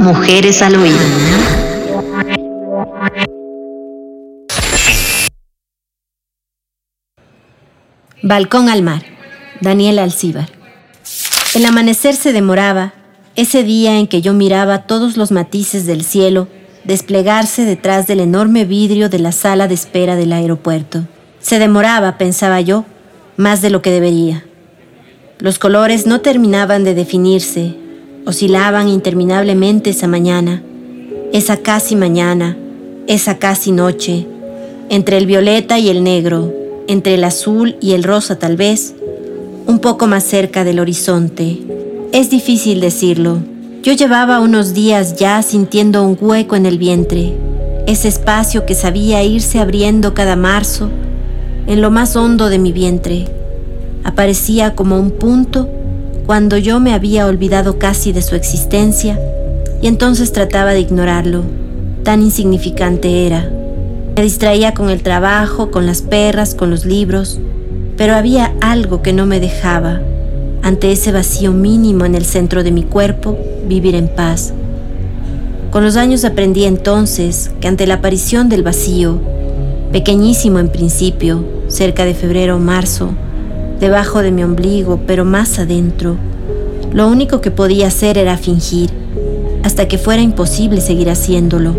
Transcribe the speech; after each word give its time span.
Mujeres 0.00 0.62
al 0.62 0.76
oído. 0.76 0.98
Balcón 8.22 8.68
al 8.68 8.82
mar. 8.82 9.02
Daniel 9.60 9.98
Alcíbar. 9.98 10.48
El 11.54 11.64
amanecer 11.64 12.14
se 12.14 12.32
demoraba, 12.32 12.92
ese 13.36 13.62
día 13.62 13.98
en 13.98 14.06
que 14.06 14.20
yo 14.20 14.34
miraba 14.34 14.86
todos 14.86 15.16
los 15.16 15.32
matices 15.32 15.86
del 15.86 16.04
cielo 16.04 16.48
desplegarse 16.84 17.64
detrás 17.64 18.06
del 18.06 18.20
enorme 18.20 18.64
vidrio 18.64 19.08
de 19.08 19.18
la 19.18 19.32
sala 19.32 19.66
de 19.66 19.74
espera 19.74 20.14
del 20.14 20.32
aeropuerto. 20.32 21.06
Se 21.40 21.58
demoraba, 21.58 22.18
pensaba 22.18 22.60
yo, 22.60 22.84
más 23.36 23.60
de 23.62 23.70
lo 23.70 23.82
que 23.82 23.90
debería. 23.90 24.44
Los 25.38 25.58
colores 25.58 26.06
no 26.06 26.20
terminaban 26.20 26.84
de 26.84 26.94
definirse, 26.94 27.76
oscilaban 28.26 28.88
interminablemente 28.88 29.90
esa 29.90 30.08
mañana, 30.08 30.62
esa 31.32 31.58
casi 31.58 31.94
mañana, 31.94 32.56
esa 33.06 33.38
casi 33.38 33.70
noche, 33.70 34.26
entre 34.90 35.16
el 35.16 35.26
violeta 35.26 35.78
y 35.78 35.88
el 35.88 36.02
negro, 36.02 36.52
entre 36.88 37.14
el 37.14 37.22
azul 37.22 37.76
y 37.80 37.92
el 37.92 38.02
rosa 38.02 38.36
tal 38.36 38.56
vez, 38.56 38.94
un 39.66 39.78
poco 39.78 40.08
más 40.08 40.24
cerca 40.24 40.64
del 40.64 40.80
horizonte. 40.80 41.58
Es 42.12 42.28
difícil 42.28 42.80
decirlo, 42.80 43.38
yo 43.84 43.92
llevaba 43.92 44.40
unos 44.40 44.74
días 44.74 45.14
ya 45.16 45.40
sintiendo 45.42 46.02
un 46.02 46.18
hueco 46.20 46.56
en 46.56 46.66
el 46.66 46.78
vientre, 46.78 47.32
ese 47.86 48.08
espacio 48.08 48.66
que 48.66 48.74
sabía 48.74 49.22
irse 49.22 49.60
abriendo 49.60 50.14
cada 50.14 50.34
marzo 50.34 50.90
en 51.68 51.80
lo 51.80 51.92
más 51.92 52.16
hondo 52.16 52.48
de 52.48 52.58
mi 52.58 52.72
vientre. 52.72 53.26
Aparecía 54.02 54.74
como 54.74 54.98
un 54.98 55.12
punto 55.12 55.68
cuando 56.26 56.58
yo 56.58 56.80
me 56.80 56.92
había 56.92 57.26
olvidado 57.26 57.78
casi 57.78 58.12
de 58.12 58.20
su 58.20 58.34
existencia 58.34 59.18
y 59.80 59.86
entonces 59.86 60.32
trataba 60.32 60.72
de 60.72 60.80
ignorarlo. 60.80 61.44
Tan 62.02 62.20
insignificante 62.20 63.26
era. 63.26 63.48
Me 64.16 64.22
distraía 64.22 64.74
con 64.74 64.90
el 64.90 65.02
trabajo, 65.02 65.70
con 65.70 65.86
las 65.86 66.02
perras, 66.02 66.56
con 66.56 66.70
los 66.70 66.84
libros, 66.84 67.38
pero 67.96 68.16
había 68.16 68.54
algo 68.60 69.02
que 69.02 69.12
no 69.12 69.24
me 69.24 69.38
dejaba, 69.38 70.00
ante 70.62 70.90
ese 70.90 71.12
vacío 71.12 71.52
mínimo 71.52 72.04
en 72.04 72.16
el 72.16 72.24
centro 72.24 72.64
de 72.64 72.72
mi 72.72 72.82
cuerpo, 72.82 73.38
vivir 73.68 73.94
en 73.94 74.08
paz. 74.08 74.52
Con 75.70 75.84
los 75.84 75.96
años 75.96 76.24
aprendí 76.24 76.64
entonces 76.64 77.52
que 77.60 77.68
ante 77.68 77.86
la 77.86 77.94
aparición 77.94 78.48
del 78.48 78.64
vacío, 78.64 79.20
pequeñísimo 79.92 80.58
en 80.58 80.70
principio, 80.70 81.44
cerca 81.68 82.04
de 82.04 82.14
febrero 82.14 82.56
o 82.56 82.58
marzo, 82.58 83.10
debajo 83.80 84.22
de 84.22 84.32
mi 84.32 84.42
ombligo, 84.42 85.00
pero 85.06 85.24
más 85.24 85.58
adentro, 85.58 86.16
lo 86.92 87.08
único 87.08 87.40
que 87.40 87.50
podía 87.50 87.88
hacer 87.88 88.16
era 88.16 88.38
fingir, 88.38 88.90
hasta 89.62 89.88
que 89.88 89.98
fuera 89.98 90.22
imposible 90.22 90.80
seguir 90.80 91.10
haciéndolo. 91.10 91.74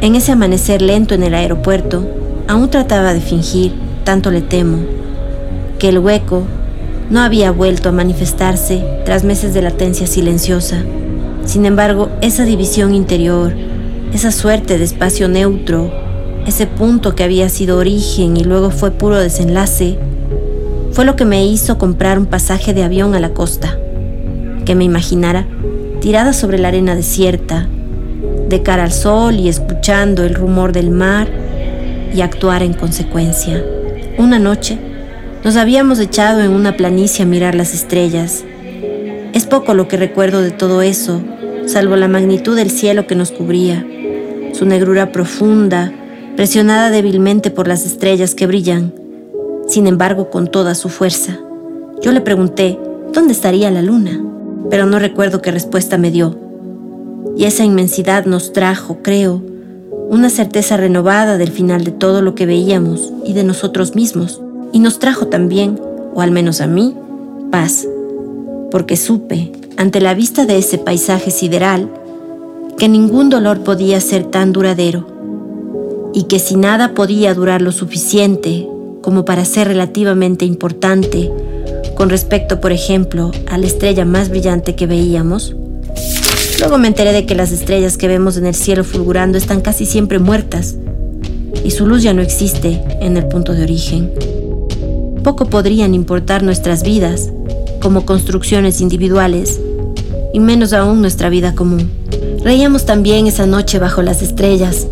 En 0.00 0.16
ese 0.16 0.32
amanecer 0.32 0.82
lento 0.82 1.14
en 1.14 1.22
el 1.22 1.34
aeropuerto, 1.34 2.04
aún 2.48 2.70
trataba 2.70 3.14
de 3.14 3.20
fingir, 3.20 3.72
tanto 4.04 4.30
le 4.30 4.40
temo, 4.40 4.78
que 5.78 5.90
el 5.90 5.98
hueco 5.98 6.42
no 7.10 7.20
había 7.20 7.50
vuelto 7.50 7.88
a 7.88 7.92
manifestarse 7.92 8.82
tras 9.04 9.22
meses 9.22 9.54
de 9.54 9.62
latencia 9.62 10.06
silenciosa. 10.06 10.82
Sin 11.44 11.66
embargo, 11.66 12.08
esa 12.20 12.44
división 12.44 12.94
interior, 12.94 13.52
esa 14.12 14.30
suerte 14.30 14.78
de 14.78 14.84
espacio 14.84 15.28
neutro, 15.28 15.92
ese 16.46 16.66
punto 16.66 17.14
que 17.14 17.22
había 17.22 17.48
sido 17.48 17.78
origen 17.78 18.36
y 18.36 18.44
luego 18.44 18.70
fue 18.70 18.90
puro 18.90 19.18
desenlace, 19.18 19.98
fue 20.92 21.04
lo 21.06 21.16
que 21.16 21.24
me 21.24 21.46
hizo 21.46 21.78
comprar 21.78 22.18
un 22.18 22.26
pasaje 22.26 22.74
de 22.74 22.82
avión 22.82 23.14
a 23.14 23.20
la 23.20 23.30
costa, 23.30 23.78
que 24.64 24.74
me 24.74 24.84
imaginara 24.84 25.46
tirada 26.00 26.32
sobre 26.32 26.58
la 26.58 26.68
arena 26.68 26.94
desierta, 26.94 27.66
de 28.48 28.62
cara 28.62 28.84
al 28.84 28.92
sol 28.92 29.36
y 29.36 29.48
escuchando 29.48 30.24
el 30.24 30.34
rumor 30.34 30.72
del 30.72 30.90
mar 30.90 31.28
y 32.14 32.20
actuar 32.20 32.62
en 32.62 32.74
consecuencia. 32.74 33.64
Una 34.18 34.38
noche, 34.38 34.78
nos 35.44 35.56
habíamos 35.56 35.98
echado 35.98 36.42
en 36.42 36.50
una 36.50 36.76
planicie 36.76 37.22
a 37.22 37.26
mirar 37.26 37.54
las 37.54 37.72
estrellas. 37.72 38.44
Es 39.32 39.46
poco 39.46 39.72
lo 39.72 39.88
que 39.88 39.96
recuerdo 39.96 40.42
de 40.42 40.50
todo 40.50 40.82
eso, 40.82 41.22
salvo 41.66 41.96
la 41.96 42.08
magnitud 42.08 42.54
del 42.54 42.70
cielo 42.70 43.06
que 43.06 43.14
nos 43.14 43.30
cubría, 43.30 43.86
su 44.52 44.66
negrura 44.66 45.10
profunda, 45.10 45.90
presionada 46.36 46.90
débilmente 46.90 47.50
por 47.50 47.66
las 47.66 47.86
estrellas 47.86 48.34
que 48.34 48.46
brillan, 48.46 48.92
sin 49.72 49.86
embargo 49.86 50.28
con 50.28 50.48
toda 50.48 50.74
su 50.74 50.90
fuerza. 50.90 51.38
Yo 52.02 52.12
le 52.12 52.20
pregunté, 52.20 52.78
¿dónde 53.14 53.32
estaría 53.32 53.70
la 53.70 53.80
luna? 53.80 54.22
Pero 54.68 54.84
no 54.84 54.98
recuerdo 54.98 55.40
qué 55.40 55.50
respuesta 55.50 55.96
me 55.96 56.10
dio. 56.10 56.36
Y 57.38 57.44
esa 57.44 57.64
inmensidad 57.64 58.26
nos 58.26 58.52
trajo, 58.52 58.98
creo, 59.00 59.40
una 60.10 60.28
certeza 60.28 60.76
renovada 60.76 61.38
del 61.38 61.50
final 61.50 61.84
de 61.84 61.90
todo 61.90 62.20
lo 62.20 62.34
que 62.34 62.44
veíamos 62.44 63.14
y 63.24 63.32
de 63.32 63.44
nosotros 63.44 63.94
mismos 63.94 64.42
y 64.72 64.78
nos 64.78 64.98
trajo 64.98 65.28
también, 65.28 65.80
o 66.14 66.20
al 66.20 66.32
menos 66.32 66.60
a 66.60 66.66
mí, 66.66 66.94
paz, 67.50 67.88
porque 68.70 68.98
supe, 68.98 69.52
ante 69.78 70.02
la 70.02 70.12
vista 70.12 70.44
de 70.44 70.58
ese 70.58 70.76
paisaje 70.76 71.30
sideral, 71.30 71.88
que 72.76 72.90
ningún 72.90 73.30
dolor 73.30 73.60
podía 73.60 74.02
ser 74.02 74.24
tan 74.24 74.52
duradero, 74.52 75.06
y 76.12 76.24
que 76.24 76.38
si 76.38 76.56
nada 76.56 76.92
podía 76.92 77.32
durar 77.32 77.62
lo 77.62 77.72
suficiente 77.72 78.68
como 79.02 79.24
para 79.24 79.44
ser 79.44 79.68
relativamente 79.68 80.44
importante 80.44 81.30
con 81.94 82.08
respecto, 82.08 82.60
por 82.60 82.72
ejemplo, 82.72 83.30
a 83.46 83.58
la 83.58 83.66
estrella 83.66 84.04
más 84.04 84.30
brillante 84.30 84.74
que 84.74 84.86
veíamos, 84.86 85.54
luego 86.58 86.78
me 86.78 86.88
enteré 86.88 87.12
de 87.12 87.26
que 87.26 87.34
las 87.34 87.52
estrellas 87.52 87.98
que 87.98 88.08
vemos 88.08 88.36
en 88.36 88.46
el 88.46 88.54
cielo 88.54 88.84
fulgurando 88.84 89.36
están 89.36 89.60
casi 89.60 89.84
siempre 89.84 90.18
muertas, 90.18 90.76
y 91.64 91.70
su 91.70 91.86
luz 91.86 92.02
ya 92.02 92.14
no 92.14 92.22
existe 92.22 92.82
en 93.00 93.16
el 93.16 93.26
punto 93.26 93.52
de 93.52 93.62
origen. 93.62 94.10
Poco 95.22 95.46
podrían 95.46 95.94
importar 95.94 96.42
nuestras 96.42 96.82
vidas 96.82 97.30
como 97.80 98.06
construcciones 98.06 98.80
individuales, 98.80 99.60
y 100.32 100.40
menos 100.40 100.72
aún 100.72 101.02
nuestra 101.02 101.28
vida 101.28 101.54
común. 101.54 101.90
Reíamos 102.42 102.86
también 102.86 103.26
esa 103.26 103.46
noche 103.46 103.78
bajo 103.78 104.02
las 104.02 104.22
estrellas, 104.22 104.86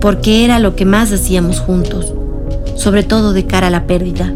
porque 0.00 0.44
era 0.44 0.58
lo 0.58 0.76
que 0.76 0.84
más 0.84 1.12
hacíamos 1.12 1.60
juntos, 1.60 2.14
sobre 2.78 3.02
todo 3.02 3.32
de 3.32 3.44
cara 3.44 3.66
a 3.66 3.70
la 3.70 3.86
pérdida. 3.86 4.32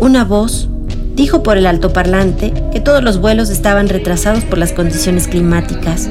Una 0.00 0.24
voz 0.24 0.68
dijo 1.14 1.42
por 1.42 1.58
el 1.58 1.66
altoparlante 1.66 2.52
que 2.72 2.80
todos 2.80 3.04
los 3.04 3.20
vuelos 3.20 3.50
estaban 3.50 3.88
retrasados 3.88 4.44
por 4.44 4.58
las 4.58 4.72
condiciones 4.72 5.28
climáticas. 5.28 6.08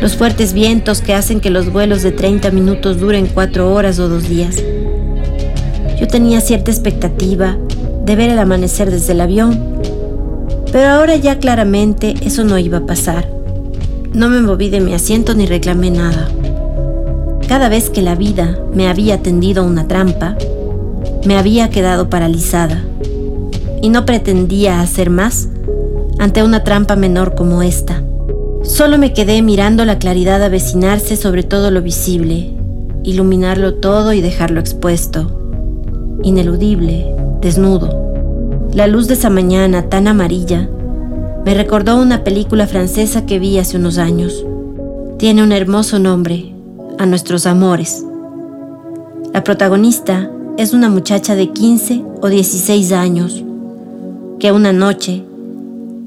Los 0.00 0.16
fuertes 0.16 0.54
vientos 0.54 1.02
que 1.02 1.14
hacen 1.14 1.40
que 1.40 1.50
los 1.50 1.70
vuelos 1.70 2.02
de 2.02 2.12
30 2.12 2.50
minutos 2.50 2.98
duren 2.98 3.26
4 3.26 3.72
horas 3.72 3.98
o 3.98 4.08
2 4.08 4.28
días. 4.28 4.56
Yo 6.00 6.06
tenía 6.08 6.40
cierta 6.40 6.70
expectativa 6.70 7.58
de 8.04 8.16
ver 8.16 8.30
el 8.30 8.38
amanecer 8.38 8.90
desde 8.90 9.12
el 9.12 9.20
avión, 9.20 9.80
pero 10.72 10.88
ahora 10.88 11.16
ya 11.16 11.38
claramente 11.38 12.14
eso 12.22 12.42
no 12.44 12.58
iba 12.58 12.78
a 12.78 12.86
pasar. 12.86 13.28
No 14.14 14.30
me 14.30 14.40
moví 14.40 14.70
de 14.70 14.80
mi 14.80 14.94
asiento 14.94 15.34
ni 15.34 15.44
reclamé 15.44 15.90
nada. 15.90 16.28
Cada 17.48 17.68
vez 17.68 17.90
que 17.90 18.02
la 18.02 18.14
vida 18.14 18.58
me 18.72 18.88
había 18.88 19.22
tendido 19.22 19.64
una 19.64 19.88
trampa, 19.88 20.36
me 21.24 21.36
había 21.36 21.70
quedado 21.70 22.08
paralizada 22.08 22.84
y 23.82 23.88
no 23.88 24.04
pretendía 24.06 24.80
hacer 24.80 25.10
más 25.10 25.48
ante 26.18 26.42
una 26.44 26.62
trampa 26.62 26.94
menor 26.94 27.34
como 27.34 27.62
esta. 27.62 28.02
Solo 28.62 28.98
me 28.98 29.12
quedé 29.12 29.42
mirando 29.42 29.84
la 29.84 29.98
claridad 29.98 30.42
avecinarse 30.42 31.16
sobre 31.16 31.42
todo 31.42 31.70
lo 31.70 31.82
visible, 31.82 32.54
iluminarlo 33.02 33.74
todo 33.74 34.12
y 34.12 34.20
dejarlo 34.20 34.60
expuesto 34.60 35.38
ineludible, 36.22 37.14
desnudo. 37.40 38.68
La 38.72 38.86
luz 38.86 39.08
de 39.08 39.14
esa 39.14 39.30
mañana 39.30 39.88
tan 39.88 40.08
amarilla 40.08 40.68
me 41.44 41.54
recordó 41.54 41.96
una 41.96 42.24
película 42.24 42.66
francesa 42.66 43.24
que 43.24 43.38
vi 43.38 43.58
hace 43.58 43.76
unos 43.76 43.98
años. 43.98 44.44
Tiene 45.18 45.42
un 45.42 45.52
hermoso 45.52 45.98
nombre, 45.98 46.54
A 46.98 47.06
nuestros 47.06 47.46
amores. 47.46 48.04
La 49.32 49.44
protagonista 49.44 50.30
es 50.56 50.72
una 50.72 50.88
muchacha 50.88 51.36
de 51.36 51.52
15 51.52 52.02
o 52.20 52.28
16 52.28 52.90
años 52.90 53.44
que 54.40 54.50
una 54.50 54.72
noche, 54.72 55.22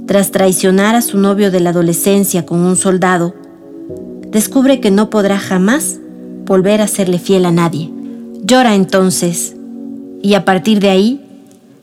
tras 0.05 0.31
traicionar 0.31 0.95
a 0.95 1.01
su 1.01 1.17
novio 1.17 1.49
de 1.49 1.61
la 1.61 1.69
adolescencia 1.69 2.45
con 2.45 2.59
un 2.59 2.75
soldado, 2.75 3.33
descubre 4.27 4.81
que 4.81 4.91
no 4.91 5.09
podrá 5.09 5.39
jamás 5.39 5.99
volver 6.45 6.81
a 6.81 6.87
serle 6.87 7.19
fiel 7.19 7.45
a 7.45 7.51
nadie. 7.51 7.89
Llora 8.43 8.75
entonces 8.75 9.55
y 10.21 10.33
a 10.33 10.43
partir 10.43 10.81
de 10.81 10.89
ahí 10.89 11.25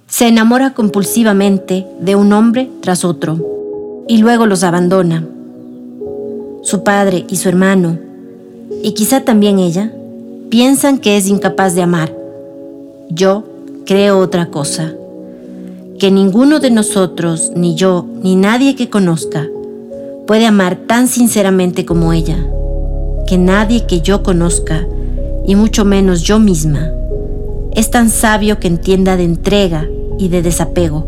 se 0.06 0.28
enamora 0.28 0.75
compulsivamente 0.75 1.87
de 2.00 2.14
un 2.14 2.32
hombre 2.34 2.69
tras 2.82 3.05
otro 3.05 4.05
y 4.06 4.19
luego 4.19 4.44
los 4.44 4.64
abandona. 4.64 5.26
Su 6.62 6.82
padre 6.84 7.25
y 7.28 7.37
su 7.37 7.49
hermano, 7.49 8.07
y 8.82 8.92
quizá 8.92 9.25
también 9.25 9.58
ella, 9.58 9.92
piensan 10.50 10.98
que 10.98 11.16
es 11.16 11.28
incapaz 11.28 11.75
de 11.75 11.82
amar. 11.82 12.14
Yo 13.10 13.44
creo 13.86 14.19
otra 14.19 14.46
cosa, 14.46 14.92
que 15.98 16.10
ninguno 16.10 16.60
de 16.60 16.70
nosotros, 16.70 17.52
ni 17.56 17.75
yo, 17.75 18.06
ni 18.22 18.36
nadie 18.36 18.76
que 18.76 18.88
conozca, 18.88 19.46
puede 20.26 20.46
amar 20.46 20.76
tan 20.76 21.08
sinceramente 21.08 21.84
como 21.84 22.12
ella, 22.12 22.36
que 23.26 23.38
nadie 23.38 23.86
que 23.86 24.00
yo 24.00 24.22
conozca, 24.22 24.86
y 25.46 25.54
mucho 25.54 25.84
menos 25.84 26.22
yo 26.22 26.38
misma, 26.38 26.92
es 27.74 27.90
tan 27.90 28.10
sabio 28.10 28.60
que 28.60 28.69
entienda 28.69 29.16
de 29.16 29.24
entrega 29.24 29.88
y 30.19 30.28
de 30.28 30.42
desapego, 30.42 31.06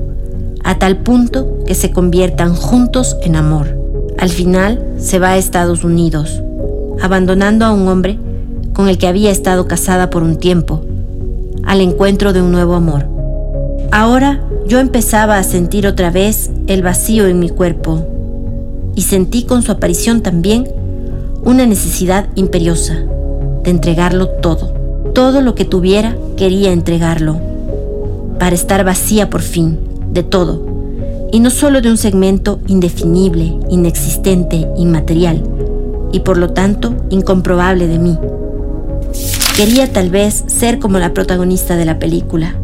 a 0.64 0.78
tal 0.78 0.98
punto 0.98 1.58
que 1.66 1.74
se 1.74 1.90
conviertan 1.90 2.54
juntos 2.54 3.16
en 3.22 3.36
amor. 3.36 3.76
Al 4.18 4.28
final 4.28 4.94
se 4.98 5.18
va 5.18 5.30
a 5.30 5.36
Estados 5.36 5.84
Unidos, 5.84 6.42
abandonando 7.00 7.64
a 7.64 7.72
un 7.72 7.88
hombre 7.88 8.18
con 8.72 8.88
el 8.88 8.98
que 8.98 9.06
había 9.06 9.30
estado 9.30 9.66
casada 9.66 10.10
por 10.10 10.22
un 10.22 10.36
tiempo, 10.36 10.82
al 11.64 11.80
encuentro 11.80 12.32
de 12.32 12.42
un 12.42 12.52
nuevo 12.52 12.74
amor. 12.74 13.06
Ahora 13.92 14.40
yo 14.66 14.78
empezaba 14.78 15.38
a 15.38 15.42
sentir 15.42 15.86
otra 15.86 16.10
vez 16.10 16.50
el 16.66 16.82
vacío 16.82 17.26
en 17.26 17.40
mi 17.40 17.50
cuerpo 17.50 18.06
y 18.94 19.02
sentí 19.02 19.44
con 19.44 19.62
su 19.62 19.72
aparición 19.72 20.20
también 20.20 20.68
una 21.44 21.66
necesidad 21.66 22.28
imperiosa 22.34 22.98
de 23.64 23.70
entregarlo 23.70 24.28
todo. 24.28 24.74
Todo 25.14 25.40
lo 25.40 25.54
que 25.54 25.64
tuviera 25.64 26.16
quería 26.36 26.72
entregarlo, 26.72 27.40
para 28.38 28.54
estar 28.54 28.84
vacía 28.84 29.28
por 29.28 29.42
fin 29.42 29.78
de 30.12 30.22
todo, 30.22 30.64
y 31.32 31.40
no 31.40 31.50
solo 31.50 31.80
de 31.80 31.90
un 31.90 31.96
segmento 31.96 32.60
indefinible, 32.66 33.56
inexistente, 33.68 34.68
inmaterial, 34.76 35.42
y 36.12 36.20
por 36.20 36.38
lo 36.38 36.50
tanto 36.50 36.94
incomprobable 37.10 37.86
de 37.86 37.98
mí. 37.98 38.18
Quería 39.56 39.92
tal 39.92 40.10
vez 40.10 40.44
ser 40.46 40.78
como 40.78 40.98
la 40.98 41.12
protagonista 41.12 41.76
de 41.76 41.84
la 41.84 41.98
película, 41.98 42.54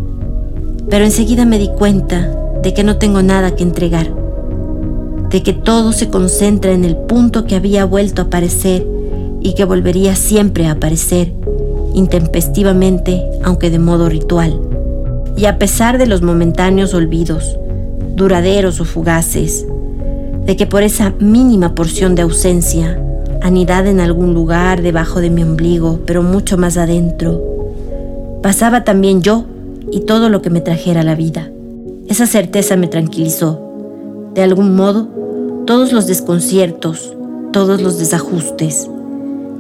pero 0.89 1.05
enseguida 1.05 1.45
me 1.45 1.59
di 1.59 1.69
cuenta 1.69 2.35
de 2.63 2.75
que 2.75 2.85
no 2.85 2.97
tengo 2.97 3.23
nada 3.23 3.55
que 3.55 3.63
entregar 3.63 4.27
de 5.31 5.43
que 5.43 5.53
todo 5.53 5.93
se 5.93 6.09
concentra 6.09 6.73
en 6.73 6.85
el 6.85 6.97
punto 6.97 7.45
que 7.45 7.57
había 7.57 7.85
vuelto 7.85 8.23
a 8.23 8.25
aparecer 8.27 8.87
y 9.41 9.55
que 9.55 9.65
volvería 9.65 10.15
siempre 10.17 10.67
a 10.67 10.73
aparecer, 10.73 11.33
intempestivamente, 11.95 13.23
aunque 13.43 13.71
de 13.71 13.79
modo 13.79 14.09
ritual. 14.09 14.61
Y 15.37 15.47
a 15.47 15.59
pesar 15.59 15.99
de 15.99 16.07
los 16.07 16.23
momentáneos 16.23 16.95
olvidos, 16.95 17.59
duraderos 18.15 18.81
o 18.81 18.85
fugaces, 18.85 19.67
de 20.47 20.57
que 20.57 20.67
por 20.67 20.83
esa 20.83 21.13
mínima 21.19 21.75
porción 21.75 22.15
de 22.15 22.23
ausencia, 22.23 23.03
anidada 23.47 23.89
en 23.91 24.01
algún 24.01 24.35
lugar 24.35 24.83
debajo 24.83 25.21
de 25.21 25.31
mi 25.31 25.45
ombligo, 25.45 26.01
pero 26.05 26.23
mucho 26.23 26.59
más 26.59 26.77
adentro, 26.77 27.41
pasaba 28.43 28.83
también 28.83 29.23
yo 29.23 29.45
y 29.93 30.01
todo 30.01 30.29
lo 30.29 30.43
que 30.43 30.51
me 30.51 30.61
trajera 30.61 31.05
la 31.05 31.15
vida. 31.15 31.49
Esa 32.09 32.27
certeza 32.27 32.77
me 32.77 32.89
tranquilizó. 32.89 33.63
De 34.35 34.43
algún 34.43 34.75
modo, 34.75 35.09
todos 35.65 35.93
los 35.93 36.09
desconciertos, 36.09 37.15
todos 37.53 37.81
los 37.81 37.99
desajustes 37.99 38.89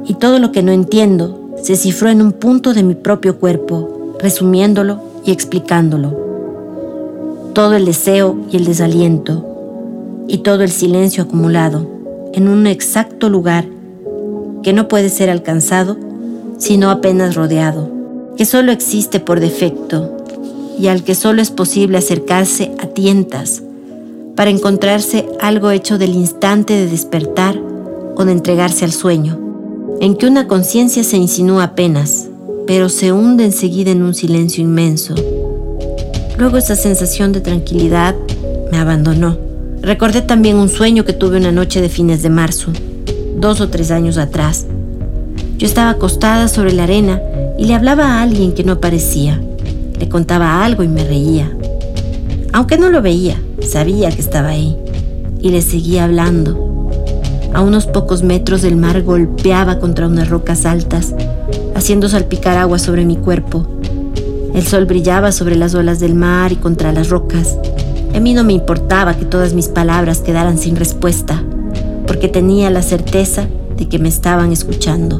y 0.04 0.14
todo 0.14 0.40
lo 0.40 0.50
que 0.50 0.64
no 0.64 0.72
entiendo 0.72 1.52
se 1.62 1.76
cifró 1.76 2.08
en 2.10 2.22
un 2.22 2.32
punto 2.32 2.74
de 2.74 2.82
mi 2.82 2.94
propio 2.94 3.38
cuerpo, 3.38 4.16
resumiéndolo 4.20 5.00
y 5.24 5.30
explicándolo. 5.30 6.26
Todo 7.54 7.74
el 7.74 7.84
deseo 7.84 8.36
y 8.50 8.56
el 8.56 8.64
desaliento 8.64 10.24
y 10.26 10.38
todo 10.38 10.64
el 10.64 10.70
silencio 10.70 11.22
acumulado 11.22 11.86
en 12.32 12.48
un 12.48 12.66
exacto 12.66 13.28
lugar 13.28 13.64
que 14.66 14.72
no 14.72 14.88
puede 14.88 15.10
ser 15.10 15.30
alcanzado 15.30 15.96
sino 16.58 16.90
apenas 16.90 17.36
rodeado, 17.36 17.88
que 18.36 18.44
solo 18.44 18.72
existe 18.72 19.20
por 19.20 19.38
defecto 19.38 20.16
y 20.76 20.88
al 20.88 21.04
que 21.04 21.14
solo 21.14 21.40
es 21.40 21.52
posible 21.52 21.98
acercarse 21.98 22.72
a 22.82 22.88
tientas 22.88 23.62
para 24.34 24.50
encontrarse 24.50 25.24
algo 25.40 25.70
hecho 25.70 25.98
del 25.98 26.16
instante 26.16 26.72
de 26.72 26.88
despertar 26.88 27.56
o 28.16 28.24
de 28.24 28.32
entregarse 28.32 28.84
al 28.84 28.90
sueño, 28.90 29.38
en 30.00 30.16
que 30.16 30.26
una 30.26 30.48
conciencia 30.48 31.04
se 31.04 31.16
insinúa 31.16 31.62
apenas, 31.62 32.26
pero 32.66 32.88
se 32.88 33.12
hunde 33.12 33.44
enseguida 33.44 33.92
en 33.92 34.02
un 34.02 34.14
silencio 34.14 34.64
inmenso. 34.64 35.14
Luego 36.38 36.56
esa 36.56 36.74
sensación 36.74 37.30
de 37.30 37.40
tranquilidad 37.40 38.16
me 38.72 38.78
abandonó. 38.78 39.38
Recordé 39.80 40.22
también 40.22 40.56
un 40.56 40.68
sueño 40.68 41.04
que 41.04 41.12
tuve 41.12 41.36
una 41.36 41.52
noche 41.52 41.80
de 41.80 41.88
fines 41.88 42.24
de 42.24 42.30
marzo, 42.30 42.72
dos 43.36 43.60
o 43.60 43.68
tres 43.68 43.90
años 43.90 44.18
atrás. 44.18 44.66
Yo 45.58 45.66
estaba 45.66 45.90
acostada 45.90 46.48
sobre 46.48 46.72
la 46.72 46.84
arena 46.84 47.20
y 47.58 47.64
le 47.66 47.74
hablaba 47.74 48.04
a 48.04 48.22
alguien 48.22 48.52
que 48.52 48.64
no 48.64 48.72
aparecía. 48.72 49.40
Le 49.98 50.08
contaba 50.08 50.64
algo 50.64 50.82
y 50.82 50.88
me 50.88 51.04
reía. 51.04 51.50
Aunque 52.52 52.78
no 52.78 52.90
lo 52.90 53.02
veía, 53.02 53.36
Sabía 53.66 54.10
que 54.10 54.20
estaba 54.20 54.50
ahí 54.50 54.76
y 55.40 55.50
le 55.50 55.60
seguía 55.60 56.04
hablando. 56.04 56.90
A 57.52 57.62
unos 57.62 57.86
pocos 57.86 58.22
metros 58.22 58.62
del 58.62 58.76
mar 58.76 59.02
golpeaba 59.02 59.78
contra 59.78 60.06
unas 60.06 60.28
rocas 60.28 60.66
altas, 60.66 61.14
haciendo 61.74 62.08
salpicar 62.08 62.58
agua 62.58 62.78
sobre 62.78 63.04
mi 63.04 63.16
cuerpo. 63.16 63.66
El 64.54 64.66
sol 64.66 64.84
brillaba 64.84 65.32
sobre 65.32 65.56
las 65.56 65.74
olas 65.74 66.00
del 66.00 66.14
mar 66.14 66.52
y 66.52 66.56
contra 66.56 66.92
las 66.92 67.08
rocas. 67.08 67.58
A 68.14 68.20
mí 68.20 68.34
no 68.34 68.44
me 68.44 68.52
importaba 68.52 69.14
que 69.14 69.24
todas 69.24 69.52
mis 69.52 69.68
palabras 69.68 70.20
quedaran 70.20 70.58
sin 70.58 70.76
respuesta, 70.76 71.42
porque 72.06 72.28
tenía 72.28 72.70
la 72.70 72.82
certeza 72.82 73.46
de 73.76 73.88
que 73.88 73.98
me 73.98 74.08
estaban 74.08 74.52
escuchando. 74.52 75.18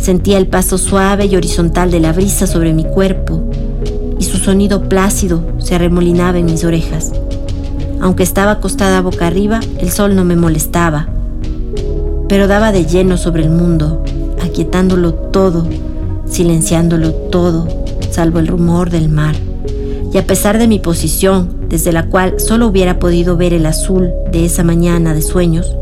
Sentía 0.00 0.38
el 0.38 0.48
paso 0.48 0.78
suave 0.78 1.26
y 1.26 1.36
horizontal 1.36 1.90
de 1.90 2.00
la 2.00 2.12
brisa 2.12 2.46
sobre 2.46 2.72
mi 2.72 2.84
cuerpo 2.84 3.42
y 4.18 4.24
su 4.24 4.38
sonido 4.38 4.88
plácido 4.88 5.44
se 5.58 5.74
arremolinaba 5.74 6.38
en 6.38 6.46
mis 6.46 6.64
orejas. 6.64 7.12
Aunque 8.00 8.24
estaba 8.24 8.52
acostada 8.52 9.00
boca 9.00 9.28
arriba, 9.28 9.60
el 9.78 9.90
sol 9.90 10.16
no 10.16 10.24
me 10.24 10.34
molestaba, 10.34 11.08
pero 12.28 12.48
daba 12.48 12.72
de 12.72 12.84
lleno 12.84 13.16
sobre 13.16 13.44
el 13.44 13.50
mundo, 13.50 14.02
aquietándolo 14.42 15.14
todo, 15.14 15.68
silenciándolo 16.26 17.12
todo, 17.12 17.68
salvo 18.10 18.38
el 18.40 18.48
rumor 18.48 18.90
del 18.90 19.08
mar. 19.08 19.36
Y 20.12 20.18
a 20.18 20.26
pesar 20.26 20.58
de 20.58 20.66
mi 20.66 20.78
posición, 20.78 21.61
desde 21.72 21.90
la 21.90 22.10
cual 22.10 22.38
solo 22.38 22.66
hubiera 22.66 22.98
podido 22.98 23.38
ver 23.38 23.54
el 23.54 23.64
azul 23.64 24.10
de 24.30 24.44
esa 24.44 24.62
mañana 24.62 25.14
de 25.14 25.22
sueños, 25.22 25.74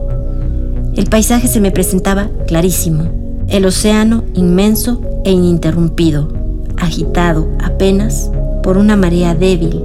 el 0.94 1.06
paisaje 1.06 1.48
se 1.48 1.60
me 1.60 1.72
presentaba 1.72 2.30
clarísimo, 2.46 3.08
el 3.48 3.66
océano 3.66 4.22
inmenso 4.34 5.00
e 5.24 5.32
ininterrumpido, 5.32 6.28
agitado 6.76 7.48
apenas 7.58 8.30
por 8.62 8.78
una 8.78 8.94
marea 8.94 9.34
débil 9.34 9.82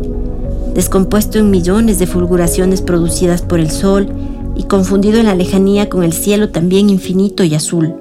descompuesto 0.76 1.40
en 1.40 1.50
millones 1.50 1.98
de 1.98 2.06
fulguraciones 2.06 2.84
producidas 2.84 3.42
por 3.42 3.60
el 3.60 3.72
sol 3.72 4.08
y 4.56 4.66
confundido 4.66 5.18
en 5.18 5.26
la 5.26 5.34
lejanía 5.34 5.90
con 5.90 6.04
el 6.04 6.14
cielo 6.14 6.50
también 6.50 6.92
infinito 6.92 7.44
y 7.44 7.56
azul. 7.56 7.96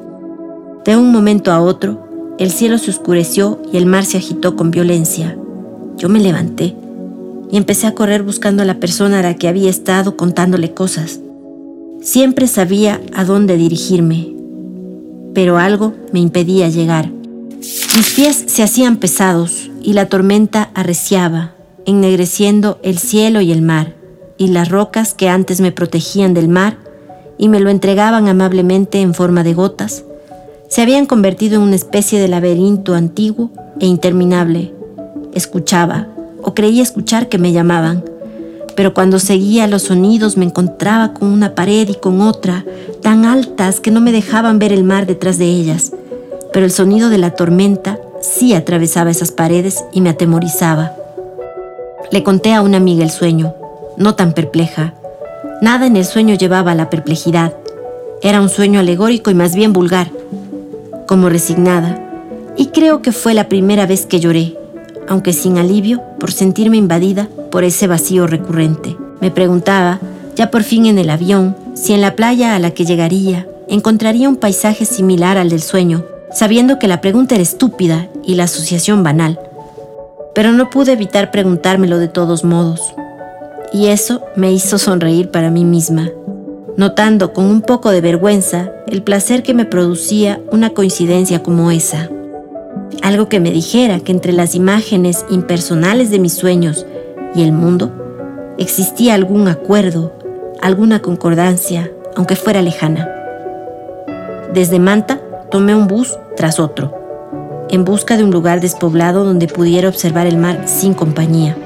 De 0.84 0.94
un 0.94 1.10
momento 1.10 1.52
a 1.52 1.62
otro, 1.62 2.34
el 2.38 2.50
cielo 2.50 2.76
se 2.76 2.90
oscureció 2.90 3.62
y 3.72 3.78
el 3.78 3.86
mar 3.86 4.04
se 4.04 4.18
agitó 4.18 4.56
con 4.56 4.70
violencia. 4.70 5.38
Yo 5.96 6.10
me 6.10 6.20
levanté 6.20 6.76
y 7.50 7.56
empecé 7.56 7.86
a 7.86 7.94
correr 7.94 8.22
buscando 8.22 8.62
a 8.62 8.66
la 8.66 8.80
persona 8.80 9.20
a 9.20 9.22
la 9.22 9.34
que 9.34 9.48
había 9.48 9.70
estado 9.70 10.16
contándole 10.16 10.72
cosas. 10.72 11.20
Siempre 12.02 12.46
sabía 12.46 13.00
a 13.14 13.24
dónde 13.24 13.56
dirigirme, 13.56 14.34
pero 15.34 15.58
algo 15.58 15.94
me 16.12 16.20
impedía 16.20 16.68
llegar. 16.68 17.10
Mis 17.58 18.12
pies 18.14 18.44
se 18.46 18.62
hacían 18.62 18.98
pesados 18.98 19.70
y 19.82 19.92
la 19.94 20.08
tormenta 20.08 20.70
arreciaba, 20.74 21.54
ennegreciendo 21.86 22.78
el 22.82 22.98
cielo 22.98 23.40
y 23.40 23.52
el 23.52 23.62
mar, 23.62 23.94
y 24.36 24.48
las 24.48 24.68
rocas 24.68 25.14
que 25.14 25.28
antes 25.28 25.60
me 25.60 25.72
protegían 25.72 26.34
del 26.34 26.48
mar 26.48 26.78
y 27.38 27.48
me 27.48 27.60
lo 27.60 27.70
entregaban 27.70 28.28
amablemente 28.28 29.00
en 29.00 29.14
forma 29.14 29.42
de 29.42 29.54
gotas, 29.54 30.04
se 30.68 30.82
habían 30.82 31.06
convertido 31.06 31.56
en 31.56 31.62
una 31.62 31.76
especie 31.76 32.20
de 32.20 32.28
laberinto 32.28 32.94
antiguo 32.94 33.50
e 33.80 33.86
interminable. 33.86 34.72
Escuchaba, 35.32 36.08
o 36.44 36.54
creía 36.54 36.82
escuchar 36.82 37.28
que 37.28 37.38
me 37.38 37.52
llamaban, 37.52 38.04
pero 38.76 38.94
cuando 38.94 39.18
seguía 39.18 39.66
los 39.66 39.82
sonidos 39.82 40.36
me 40.36 40.44
encontraba 40.44 41.14
con 41.14 41.28
una 41.28 41.54
pared 41.54 41.88
y 41.88 41.94
con 41.94 42.20
otra, 42.20 42.64
tan 43.02 43.24
altas 43.24 43.80
que 43.80 43.90
no 43.90 44.00
me 44.00 44.12
dejaban 44.12 44.58
ver 44.58 44.72
el 44.72 44.84
mar 44.84 45.06
detrás 45.06 45.38
de 45.38 45.46
ellas, 45.46 45.92
pero 46.52 46.66
el 46.66 46.72
sonido 46.72 47.08
de 47.08 47.18
la 47.18 47.30
tormenta 47.30 47.98
sí 48.20 48.54
atravesaba 48.54 49.10
esas 49.10 49.32
paredes 49.32 49.84
y 49.92 50.00
me 50.00 50.10
atemorizaba. 50.10 50.92
Le 52.10 52.22
conté 52.22 52.52
a 52.52 52.62
una 52.62 52.78
amiga 52.78 53.04
el 53.04 53.10
sueño, 53.10 53.54
no 53.96 54.14
tan 54.14 54.32
perpleja. 54.32 54.94
Nada 55.60 55.86
en 55.86 55.96
el 55.96 56.04
sueño 56.04 56.34
llevaba 56.34 56.72
a 56.72 56.74
la 56.76 56.90
perplejidad. 56.90 57.54
Era 58.22 58.40
un 58.40 58.48
sueño 58.48 58.80
alegórico 58.80 59.30
y 59.30 59.34
más 59.34 59.54
bien 59.54 59.72
vulgar, 59.72 60.10
como 61.06 61.28
resignada. 61.28 62.00
Y 62.56 62.66
creo 62.66 63.02
que 63.02 63.12
fue 63.12 63.34
la 63.34 63.48
primera 63.48 63.86
vez 63.86 64.06
que 64.06 64.20
lloré, 64.20 64.56
aunque 65.08 65.32
sin 65.32 65.58
alivio 65.58 66.02
por 66.18 66.32
sentirme 66.32 66.76
invadida 66.76 67.28
por 67.50 67.64
ese 67.64 67.86
vacío 67.86 68.26
recurrente. 68.26 68.96
Me 69.20 69.30
preguntaba, 69.30 70.00
ya 70.36 70.50
por 70.50 70.62
fin 70.62 70.86
en 70.86 70.98
el 70.98 71.10
avión, 71.10 71.56
si 71.74 71.92
en 71.92 72.00
la 72.00 72.16
playa 72.16 72.54
a 72.54 72.58
la 72.58 72.70
que 72.72 72.84
llegaría 72.84 73.46
encontraría 73.68 74.28
un 74.28 74.36
paisaje 74.36 74.84
similar 74.84 75.38
al 75.38 75.50
del 75.50 75.62
sueño, 75.62 76.04
sabiendo 76.32 76.78
que 76.78 76.88
la 76.88 77.00
pregunta 77.00 77.34
era 77.34 77.42
estúpida 77.42 78.08
y 78.24 78.34
la 78.34 78.44
asociación 78.44 79.02
banal 79.02 79.38
pero 80.34 80.52
no 80.52 80.68
pude 80.68 80.92
evitar 80.92 81.30
preguntármelo 81.30 81.98
de 81.98 82.08
todos 82.08 82.44
modos. 82.44 82.94
Y 83.72 83.86
eso 83.86 84.22
me 84.36 84.52
hizo 84.52 84.78
sonreír 84.78 85.30
para 85.30 85.50
mí 85.50 85.64
misma. 85.64 86.10
notando 86.76 87.32
con 87.32 87.44
un 87.44 87.62
poco 87.62 87.92
de 87.92 88.00
vergüenza 88.00 88.72
el 88.88 89.04
placer 89.04 89.44
que 89.44 89.54
me 89.54 89.64
producía 89.64 90.40
una 90.50 90.70
coincidencia 90.70 91.40
como 91.40 91.70
esa. 91.70 92.10
Algo 93.02 93.28
que 93.28 93.40
me 93.40 93.50
dijera 93.50 94.00
que 94.00 94.12
entre 94.12 94.32
las 94.32 94.54
imágenes 94.54 95.24
impersonales 95.28 96.10
de 96.10 96.18
mis 96.18 96.34
sueños 96.34 96.86
y 97.34 97.42
el 97.42 97.52
mundo 97.52 97.92
existía 98.58 99.14
algún 99.14 99.48
acuerdo, 99.48 100.12
alguna 100.62 101.00
concordancia, 101.00 101.90
aunque 102.16 102.36
fuera 102.36 102.62
lejana. 102.62 103.08
Desde 104.52 104.78
Manta 104.78 105.20
tomé 105.50 105.74
un 105.74 105.88
bus 105.88 106.16
tras 106.36 106.60
otro, 106.60 106.94
en 107.68 107.84
busca 107.84 108.16
de 108.16 108.24
un 108.24 108.30
lugar 108.30 108.60
despoblado 108.60 109.24
donde 109.24 109.48
pudiera 109.48 109.88
observar 109.88 110.26
el 110.26 110.38
mar 110.38 110.62
sin 110.66 110.94
compañía. 110.94 111.56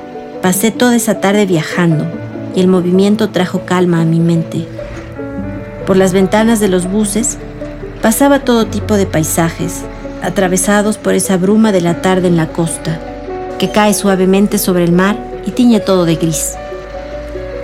Pasé 0.42 0.70
toda 0.70 0.97
esa 0.97 1.20
tarde 1.20 1.47
viajando 1.47 2.06
y 2.54 2.61
el 2.61 2.68
movimiento 2.68 3.28
trajo 3.30 3.62
calma 3.66 4.00
a 4.00 4.04
mi 4.04 4.20
mente. 4.20 4.66
Por 5.87 5.97
las 5.97 6.12
ventanas 6.12 6.61
de 6.61 6.68
los 6.68 6.90
buses 6.90 7.38
pasaba 8.02 8.40
todo 8.40 8.66
tipo 8.66 8.97
de 8.97 9.06
paisajes, 9.06 9.82
atravesados 10.22 10.98
por 10.98 11.14
esa 11.14 11.37
bruma 11.37 11.72
de 11.72 11.80
la 11.80 12.02
tarde 12.02 12.28
en 12.28 12.37
la 12.37 12.48
costa, 12.48 12.98
que 13.58 13.70
cae 13.70 13.94
suavemente 13.94 14.58
sobre 14.58 14.84
el 14.84 14.92
mar 14.92 15.16
y 15.46 15.50
tiñe 15.50 15.80
todo 15.80 16.04
de 16.04 16.16
gris. 16.16 16.54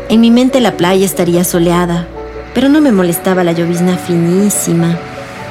En 0.08 0.20
mi 0.20 0.30
mente 0.30 0.60
la 0.60 0.76
playa 0.76 1.04
estaría 1.04 1.44
soleada, 1.44 2.06
pero 2.54 2.68
no 2.68 2.80
me 2.80 2.92
molestaba 2.92 3.44
la 3.44 3.52
llovizna 3.52 3.96
finísima 3.96 4.98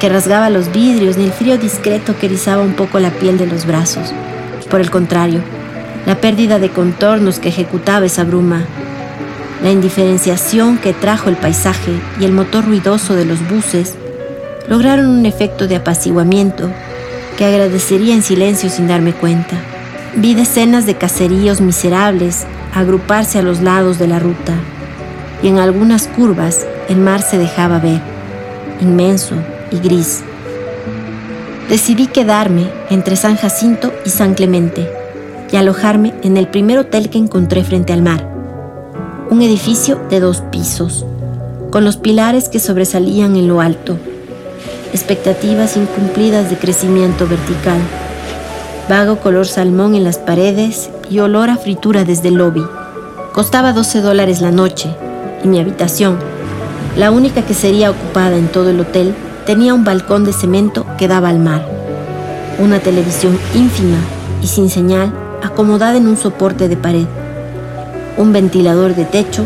que 0.00 0.08
rasgaba 0.08 0.50
los 0.50 0.72
vidrios 0.72 1.16
ni 1.16 1.24
el 1.24 1.32
frío 1.32 1.56
discreto 1.58 2.16
que 2.18 2.26
erizaba 2.26 2.62
un 2.62 2.74
poco 2.74 2.98
la 2.98 3.10
piel 3.10 3.38
de 3.38 3.46
los 3.46 3.66
brazos. 3.66 4.12
Por 4.70 4.80
el 4.80 4.90
contrario, 4.90 5.40
la 6.06 6.20
pérdida 6.20 6.58
de 6.58 6.70
contornos 6.70 7.38
que 7.38 7.48
ejecutaba 7.48 8.06
esa 8.06 8.24
bruma, 8.24 8.64
la 9.62 9.70
indiferenciación 9.70 10.78
que 10.78 10.92
trajo 10.92 11.30
el 11.30 11.36
paisaje 11.36 11.92
y 12.20 12.24
el 12.24 12.32
motor 12.32 12.66
ruidoso 12.66 13.14
de 13.14 13.24
los 13.24 13.48
buses 13.48 13.94
lograron 14.68 15.06
un 15.06 15.26
efecto 15.26 15.66
de 15.68 15.76
apaciguamiento 15.76 16.70
que 17.36 17.44
agradecería 17.44 18.14
en 18.14 18.22
silencio 18.22 18.70
sin 18.70 18.86
darme 18.86 19.12
cuenta. 19.12 19.56
Vi 20.16 20.34
decenas 20.34 20.86
de 20.86 20.94
caseríos 20.94 21.60
miserables 21.60 22.44
agruparse 22.74 23.38
a 23.38 23.42
los 23.42 23.60
lados 23.60 23.98
de 23.98 24.08
la 24.08 24.18
ruta 24.18 24.54
y 25.42 25.48
en 25.48 25.58
algunas 25.58 26.06
curvas 26.06 26.66
el 26.88 26.98
mar 26.98 27.22
se 27.22 27.38
dejaba 27.38 27.78
ver, 27.78 28.00
inmenso 28.80 29.34
y 29.70 29.78
gris. 29.78 30.22
Decidí 31.68 32.06
quedarme 32.06 32.68
entre 32.90 33.16
San 33.16 33.36
Jacinto 33.36 33.92
y 34.04 34.10
San 34.10 34.34
Clemente 34.34 34.88
y 35.50 35.56
alojarme 35.56 36.14
en 36.22 36.36
el 36.36 36.48
primer 36.48 36.78
hotel 36.78 37.10
que 37.10 37.18
encontré 37.18 37.64
frente 37.64 37.92
al 37.92 38.02
mar, 38.02 38.28
un 39.30 39.42
edificio 39.42 40.00
de 40.10 40.20
dos 40.20 40.42
pisos, 40.52 41.04
con 41.70 41.84
los 41.84 41.96
pilares 41.96 42.48
que 42.48 42.60
sobresalían 42.60 43.36
en 43.36 43.48
lo 43.48 43.60
alto 43.60 43.98
expectativas 44.94 45.76
incumplidas 45.76 46.48
de 46.50 46.56
crecimiento 46.56 47.26
vertical, 47.26 47.78
vago 48.88 49.16
color 49.16 49.44
salmón 49.44 49.96
en 49.96 50.04
las 50.04 50.18
paredes 50.18 50.88
y 51.10 51.18
olor 51.18 51.50
a 51.50 51.56
fritura 51.56 52.04
desde 52.04 52.28
el 52.28 52.34
lobby. 52.34 52.64
Costaba 53.32 53.72
12 53.72 54.00
dólares 54.02 54.40
la 54.40 54.52
noche 54.52 54.94
y 55.42 55.48
mi 55.48 55.58
habitación, 55.58 56.16
la 56.96 57.10
única 57.10 57.42
que 57.42 57.54
sería 57.54 57.90
ocupada 57.90 58.36
en 58.36 58.46
todo 58.46 58.70
el 58.70 58.78
hotel, 58.78 59.16
tenía 59.46 59.74
un 59.74 59.82
balcón 59.82 60.24
de 60.24 60.32
cemento 60.32 60.86
que 60.96 61.08
daba 61.08 61.28
al 61.28 61.40
mar, 61.40 61.66
una 62.60 62.78
televisión 62.78 63.36
ínfima 63.52 63.98
y 64.42 64.46
sin 64.46 64.70
señal 64.70 65.12
acomodada 65.42 65.96
en 65.96 66.06
un 66.06 66.16
soporte 66.16 66.68
de 66.68 66.76
pared, 66.76 67.06
un 68.16 68.32
ventilador 68.32 68.94
de 68.94 69.06
techo 69.06 69.42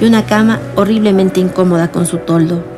y 0.00 0.06
una 0.06 0.24
cama 0.24 0.60
horriblemente 0.76 1.40
incómoda 1.40 1.92
con 1.92 2.06
su 2.06 2.16
toldo. 2.16 2.77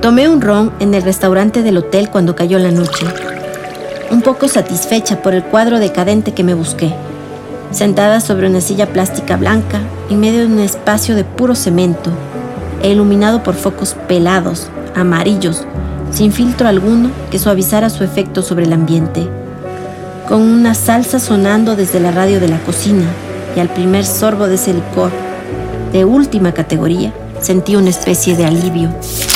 Tomé 0.00 0.28
un 0.28 0.40
ron 0.40 0.72
en 0.78 0.94
el 0.94 1.02
restaurante 1.02 1.62
del 1.62 1.76
hotel 1.76 2.08
cuando 2.08 2.36
cayó 2.36 2.58
la 2.60 2.70
noche, 2.70 3.04
un 4.10 4.22
poco 4.22 4.46
satisfecha 4.46 5.22
por 5.22 5.34
el 5.34 5.42
cuadro 5.42 5.80
decadente 5.80 6.32
que 6.32 6.44
me 6.44 6.54
busqué. 6.54 6.94
Sentada 7.72 8.20
sobre 8.20 8.46
una 8.46 8.60
silla 8.60 8.86
plástica 8.86 9.36
blanca, 9.36 9.80
en 10.08 10.20
medio 10.20 10.40
de 10.40 10.46
un 10.46 10.60
espacio 10.60 11.16
de 11.16 11.24
puro 11.24 11.56
cemento, 11.56 12.10
e 12.80 12.90
iluminado 12.90 13.42
por 13.42 13.54
focos 13.54 13.96
pelados, 14.06 14.68
amarillos, 14.94 15.64
sin 16.12 16.32
filtro 16.32 16.68
alguno 16.68 17.10
que 17.30 17.40
suavizara 17.40 17.90
su 17.90 18.04
efecto 18.04 18.42
sobre 18.42 18.66
el 18.66 18.72
ambiente. 18.72 19.28
Con 20.28 20.42
una 20.42 20.74
salsa 20.74 21.18
sonando 21.18 21.74
desde 21.74 21.98
la 21.98 22.12
radio 22.12 22.38
de 22.38 22.48
la 22.48 22.60
cocina 22.60 23.06
y 23.56 23.60
al 23.60 23.68
primer 23.68 24.06
sorbo 24.06 24.46
de 24.46 24.54
ese 24.54 24.74
licor, 24.74 25.10
de 25.92 26.04
última 26.04 26.52
categoría, 26.52 27.12
Sentí 27.40 27.76
una 27.76 27.90
especie 27.90 28.36
de 28.36 28.44
alivio. 28.44 28.90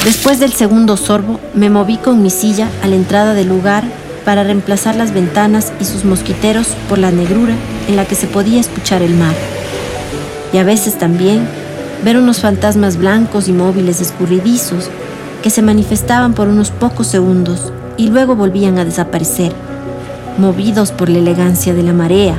Después 0.04 0.40
del 0.40 0.52
segundo 0.52 0.96
sorbo, 0.96 1.38
me 1.54 1.70
moví 1.70 1.96
con 1.96 2.24
mi 2.24 2.30
silla 2.30 2.68
a 2.82 2.88
la 2.88 2.96
entrada 2.96 3.34
del 3.34 3.48
lugar 3.48 3.84
para 4.24 4.42
reemplazar 4.42 4.96
las 4.96 5.14
ventanas 5.14 5.72
y 5.80 5.84
sus 5.84 6.04
mosquiteros 6.04 6.68
por 6.88 6.98
la 6.98 7.12
negrura 7.12 7.54
en 7.86 7.94
la 7.94 8.04
que 8.04 8.16
se 8.16 8.26
podía 8.26 8.58
escuchar 8.58 9.00
el 9.00 9.14
mar. 9.14 9.34
Y 10.52 10.58
a 10.58 10.64
veces 10.64 10.98
también 10.98 11.46
ver 12.04 12.16
unos 12.16 12.40
fantasmas 12.40 12.96
blancos 12.96 13.46
y 13.46 13.52
móviles 13.52 14.00
escurridizos 14.00 14.88
que 15.40 15.50
se 15.50 15.62
manifestaban 15.62 16.34
por 16.34 16.48
unos 16.48 16.72
pocos 16.72 17.06
segundos 17.06 17.72
y 17.96 18.08
luego 18.08 18.34
volvían 18.34 18.78
a 18.78 18.84
desaparecer, 18.84 19.52
movidos 20.36 20.90
por 20.90 21.10
la 21.10 21.18
elegancia 21.18 21.74
de 21.74 21.82
la 21.84 21.92
marea, 21.92 22.34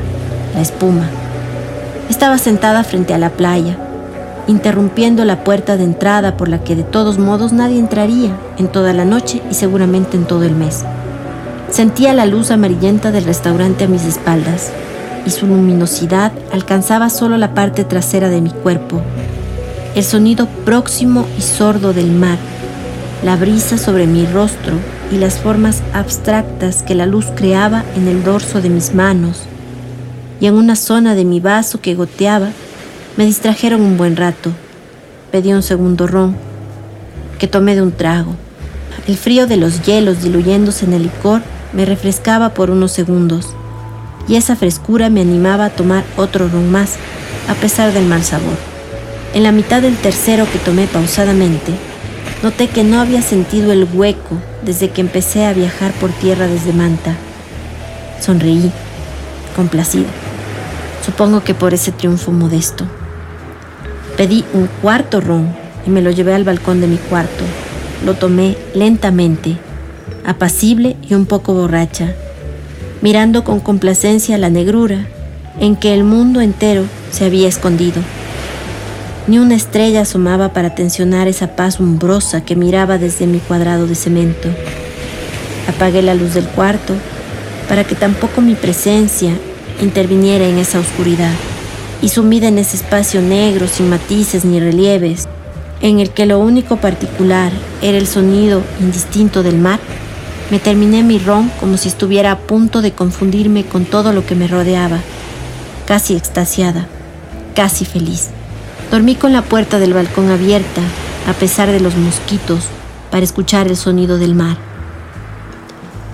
la 0.53 0.61
espuma. 0.61 1.07
Estaba 2.09 2.37
sentada 2.37 2.83
frente 2.83 3.13
a 3.13 3.17
la 3.17 3.29
playa, 3.29 3.77
interrumpiendo 4.47 5.25
la 5.25 5.43
puerta 5.43 5.77
de 5.77 5.83
entrada 5.83 6.37
por 6.37 6.49
la 6.49 6.63
que 6.63 6.75
de 6.75 6.83
todos 6.83 7.19
modos 7.19 7.53
nadie 7.53 7.79
entraría 7.79 8.35
en 8.57 8.67
toda 8.67 8.93
la 8.93 9.05
noche 9.05 9.41
y 9.49 9.53
seguramente 9.53 10.17
en 10.17 10.25
todo 10.25 10.43
el 10.43 10.55
mes. 10.55 10.83
Sentía 11.69 12.13
la 12.13 12.25
luz 12.25 12.51
amarillenta 12.51 13.11
del 13.11 13.23
restaurante 13.25 13.85
a 13.85 13.87
mis 13.87 14.05
espaldas 14.05 14.71
y 15.25 15.29
su 15.29 15.47
luminosidad 15.47 16.31
alcanzaba 16.51 17.09
solo 17.09 17.37
la 17.37 17.53
parte 17.53 17.83
trasera 17.83 18.29
de 18.29 18.41
mi 18.41 18.51
cuerpo. 18.51 19.01
El 19.95 20.03
sonido 20.03 20.47
próximo 20.65 21.25
y 21.37 21.41
sordo 21.41 21.93
del 21.93 22.11
mar, 22.11 22.37
la 23.23 23.35
brisa 23.35 23.77
sobre 23.77 24.07
mi 24.07 24.25
rostro 24.25 24.73
y 25.11 25.17
las 25.17 25.39
formas 25.39 25.81
abstractas 25.93 26.83
que 26.83 26.95
la 26.95 27.05
luz 27.05 27.27
creaba 27.35 27.83
en 27.95 28.07
el 28.07 28.23
dorso 28.23 28.61
de 28.61 28.69
mis 28.69 28.93
manos 28.93 29.43
y 30.39 30.47
en 30.47 30.55
una 30.55 30.75
zona 30.75 31.15
de 31.15 31.23
mi 31.23 31.39
vaso 31.39 31.79
que 31.79 31.95
goteaba 31.95 32.49
me 33.15 33.25
distrajeron 33.25 33.81
un 33.81 33.97
buen 33.97 34.15
rato. 34.15 34.51
Pedí 35.31 35.53
un 35.53 35.61
segundo 35.61 36.07
ron, 36.07 36.35
que 37.37 37.47
tomé 37.47 37.75
de 37.75 37.81
un 37.81 37.91
trago. 37.91 38.35
El 39.07 39.17
frío 39.17 39.47
de 39.47 39.57
los 39.57 39.83
hielos 39.83 40.23
diluyéndose 40.23 40.85
en 40.85 40.93
el 40.93 41.03
licor 41.03 41.41
me 41.73 41.85
refrescaba 41.85 42.49
por 42.49 42.69
unos 42.69 42.91
segundos, 42.91 43.49
y 44.27 44.35
esa 44.35 44.55
frescura 44.55 45.09
me 45.09 45.21
animaba 45.21 45.65
a 45.65 45.69
tomar 45.69 46.03
otro 46.17 46.47
ron 46.47 46.71
más, 46.71 46.95
a 47.47 47.53
pesar 47.55 47.93
del 47.93 48.05
mal 48.05 48.23
sabor. 48.23 48.57
En 49.33 49.43
la 49.43 49.51
mitad 49.51 49.81
del 49.81 49.97
tercero 49.97 50.45
que 50.51 50.59
tomé 50.59 50.87
pausadamente, 50.87 51.73
noté 52.41 52.67
que 52.67 52.83
no 52.83 52.99
había 52.99 53.21
sentido 53.21 53.71
el 53.71 53.87
hueco 53.93 54.37
desde 54.63 54.89
que 54.89 55.01
empecé 55.01 55.45
a 55.45 55.53
viajar 55.53 55.91
por 55.93 56.11
tierra 56.11 56.47
desde 56.47 56.73
Manta. 56.73 57.15
Sonreí, 58.21 58.71
complacido. 59.55 60.05
Supongo 61.05 61.43
que 61.43 61.53
por 61.53 61.73
ese 61.73 61.91
triunfo 61.91 62.31
modesto. 62.31 62.85
Pedí 64.17 64.45
un 64.53 64.67
cuarto 64.81 65.21
ron 65.21 65.47
y 65.87 65.89
me 65.89 66.03
lo 66.03 66.11
llevé 66.11 66.35
al 66.35 66.43
balcón 66.43 66.81
de 66.81 66.87
mi 66.87 66.97
cuarto. 66.97 67.43
Lo 68.05 68.13
tomé 68.13 68.55
lentamente, 68.75 69.57
apacible 70.23 70.95
y 71.01 71.15
un 71.15 71.25
poco 71.25 71.55
borracha, 71.55 72.13
mirando 73.01 73.43
con 73.43 73.59
complacencia 73.59 74.37
la 74.37 74.51
negrura 74.51 75.07
en 75.59 75.75
que 75.75 75.95
el 75.95 76.03
mundo 76.03 76.41
entero 76.41 76.83
se 77.11 77.25
había 77.25 77.47
escondido. 77.47 78.03
Ni 79.25 79.39
una 79.39 79.55
estrella 79.55 80.01
asomaba 80.01 80.53
para 80.53 80.75
tensionar 80.75 81.27
esa 81.27 81.55
paz 81.55 81.79
umbrosa 81.79 82.45
que 82.45 82.55
miraba 82.55 82.99
desde 82.99 83.25
mi 83.25 83.39
cuadrado 83.39 83.87
de 83.87 83.95
cemento. 83.95 84.49
Apagué 85.67 86.03
la 86.03 86.13
luz 86.13 86.35
del 86.35 86.45
cuarto 86.45 86.93
para 87.67 87.83
que 87.83 87.95
tampoco 87.95 88.41
mi 88.41 88.53
presencia 88.53 89.31
interviniera 89.81 90.45
en 90.45 90.59
esa 90.59 90.79
oscuridad 90.79 91.31
y 92.03 92.09
sumida 92.09 92.49
en 92.49 92.57
ese 92.57 92.75
espacio 92.75 93.21
negro 93.21 93.69
sin 93.69 93.89
matices 93.89 94.43
ni 94.43 94.59
relieves, 94.59 95.29
en 95.81 96.01
el 96.01 96.09
que 96.09 96.25
lo 96.25 96.37
único 96.37 96.75
particular 96.75 97.53
era 97.81 97.97
el 97.97 98.07
sonido 98.07 98.61
indistinto 98.81 99.41
del 99.41 99.57
mar, 99.57 99.79
me 100.51 100.59
terminé 100.59 101.01
mi 101.01 101.17
ron 101.17 101.49
como 101.61 101.77
si 101.77 101.87
estuviera 101.87 102.33
a 102.33 102.39
punto 102.39 102.81
de 102.81 102.91
confundirme 102.91 103.63
con 103.63 103.85
todo 103.85 104.11
lo 104.11 104.25
que 104.25 104.35
me 104.35 104.49
rodeaba, 104.49 104.99
casi 105.87 106.17
extasiada, 106.17 106.87
casi 107.55 107.85
feliz. 107.85 108.31
Dormí 108.91 109.15
con 109.15 109.31
la 109.31 109.41
puerta 109.41 109.79
del 109.79 109.93
balcón 109.93 110.29
abierta, 110.29 110.81
a 111.25 111.31
pesar 111.31 111.71
de 111.71 111.79
los 111.79 111.95
mosquitos, 111.95 112.65
para 113.11 113.23
escuchar 113.23 113.67
el 113.67 113.77
sonido 113.77 114.17
del 114.17 114.35
mar. 114.35 114.57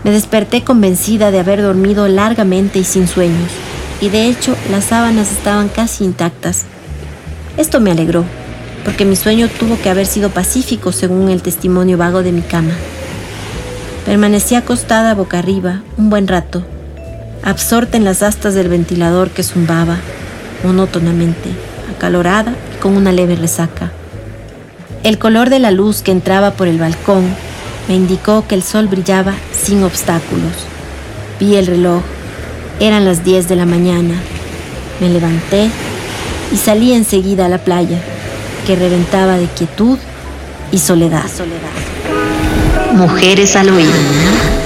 Me 0.03 0.11
desperté 0.11 0.63
convencida 0.63 1.31
de 1.31 1.39
haber 1.39 1.63
dormido 1.63 2.07
largamente 2.07 2.77
y 2.77 2.83
sin 2.83 3.07
sueños 3.07 3.49
y 4.01 4.09
de 4.09 4.27
hecho 4.27 4.55
las 4.71 4.85
sábanas 4.85 5.31
estaban 5.31 5.69
casi 5.69 6.03
intactas. 6.03 6.65
Esto 7.57 7.79
me 7.79 7.91
alegró, 7.91 8.23
porque 8.85 9.05
mi 9.05 9.15
sueño 9.15 9.47
tuvo 9.47 9.79
que 9.81 9.89
haber 9.89 10.05
sido 10.05 10.29
pacífico 10.29 10.91
según 10.91 11.29
el 11.29 11.41
testimonio 11.41 11.97
vago 11.97 12.23
de 12.23 12.31
mi 12.31 12.41
cama. 12.41 12.73
Permanecí 14.05 14.55
acostada 14.55 15.13
boca 15.13 15.39
arriba 15.39 15.81
un 15.97 16.09
buen 16.09 16.27
rato, 16.27 16.63
absorta 17.43 17.97
en 17.97 18.05
las 18.05 18.23
astas 18.23 18.55
del 18.55 18.69
ventilador 18.69 19.29
que 19.29 19.43
zumbaba 19.43 19.97
monótonamente, 20.63 21.49
acalorada 21.95 22.53
y 22.75 22.81
con 22.81 22.95
una 22.95 23.11
leve 23.11 23.35
resaca. 23.35 23.91
El 25.03 25.17
color 25.17 25.49
de 25.49 25.59
la 25.59 25.71
luz 25.71 26.01
que 26.01 26.11
entraba 26.11 26.51
por 26.51 26.67
el 26.67 26.77
balcón 26.77 27.23
me 27.87 27.95
indicó 27.95 28.45
que 28.47 28.55
el 28.55 28.63
sol 28.63 28.87
brillaba 28.87 29.33
sin 29.51 29.83
obstáculos. 29.83 30.53
Vi 31.39 31.55
el 31.55 31.67
reloj. 31.67 32.01
Eran 32.79 33.03
las 33.03 33.25
10 33.25 33.49
de 33.49 33.55
la 33.55 33.65
mañana. 33.65 34.15
Me 35.01 35.09
levanté 35.09 35.69
y 36.51 36.57
salí 36.57 36.93
enseguida 36.93 37.45
a 37.45 37.49
la 37.49 37.57
playa, 37.57 37.99
que 38.65 38.75
reventaba 38.75 39.37
de 39.37 39.47
quietud 39.47 39.97
y 40.71 40.77
soledad. 40.77 41.25
Mujeres 42.93 43.55
al 43.55 43.69
oído. 43.69 44.58